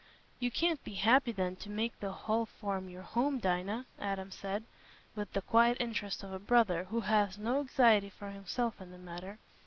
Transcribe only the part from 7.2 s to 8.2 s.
no anxiety